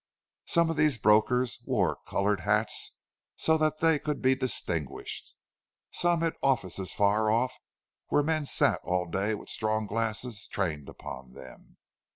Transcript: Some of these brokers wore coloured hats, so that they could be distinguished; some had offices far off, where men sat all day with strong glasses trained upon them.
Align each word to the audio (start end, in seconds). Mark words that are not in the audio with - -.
Some 0.47 0.71
of 0.71 0.77
these 0.77 0.97
brokers 0.97 1.59
wore 1.63 1.97
coloured 2.07 2.39
hats, 2.39 2.93
so 3.35 3.55
that 3.59 3.77
they 3.81 3.99
could 3.99 4.19
be 4.19 4.33
distinguished; 4.33 5.35
some 5.91 6.21
had 6.21 6.33
offices 6.41 6.91
far 6.91 7.29
off, 7.29 7.53
where 8.07 8.23
men 8.23 8.45
sat 8.45 8.81
all 8.83 9.05
day 9.05 9.35
with 9.35 9.47
strong 9.49 9.85
glasses 9.85 10.47
trained 10.47 10.89
upon 10.89 11.33
them. 11.33 11.77